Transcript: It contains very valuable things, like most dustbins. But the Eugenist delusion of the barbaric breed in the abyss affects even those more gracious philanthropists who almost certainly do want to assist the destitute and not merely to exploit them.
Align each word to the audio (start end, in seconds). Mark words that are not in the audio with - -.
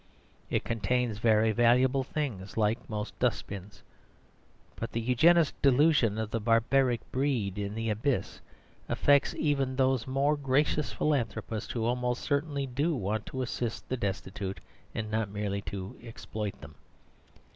It 0.49 0.63
contains 0.63 1.19
very 1.19 1.51
valuable 1.51 2.03
things, 2.03 2.57
like 2.57 2.89
most 2.89 3.13
dustbins. 3.19 3.83
But 4.75 4.93
the 4.93 4.99
Eugenist 4.99 5.53
delusion 5.61 6.17
of 6.17 6.31
the 6.31 6.39
barbaric 6.39 7.01
breed 7.11 7.59
in 7.59 7.75
the 7.75 7.91
abyss 7.91 8.41
affects 8.89 9.35
even 9.35 9.75
those 9.75 10.07
more 10.07 10.35
gracious 10.35 10.91
philanthropists 10.91 11.71
who 11.73 11.85
almost 11.85 12.23
certainly 12.23 12.65
do 12.65 12.95
want 12.95 13.27
to 13.27 13.43
assist 13.43 13.87
the 13.89 13.97
destitute 13.97 14.59
and 14.95 15.11
not 15.11 15.29
merely 15.29 15.61
to 15.69 15.95
exploit 16.01 16.59
them. 16.61 16.73